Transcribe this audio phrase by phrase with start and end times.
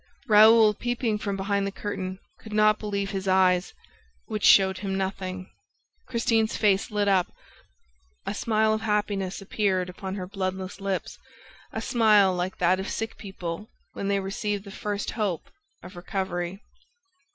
[0.27, 3.75] Raoul, peeping from behind the curtain, could not believe his eyes,
[4.25, 5.47] which showed him nothing.
[6.07, 7.31] Christine's face lit up.
[8.25, 11.19] A smile of happiness appeared upon her bloodless lips,
[11.71, 15.51] a smile like that of sick people when they receive the first hope
[15.83, 16.63] of recovery.